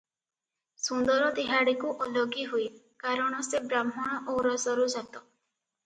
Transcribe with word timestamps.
ସୁନ୍ଦର 0.85 1.27
ତିହାଡ଼ିକୁ 1.41 1.93
ଓଳଗି 2.07 2.47
ହୁଏ, 2.55 2.67
କାରଣ 3.05 3.47
ସେ 3.53 3.65
ବ୍ରାହ୍ମଣ 3.71 4.21
ଔରସରୁ 4.37 4.93
ଜାତ। 5.01 5.13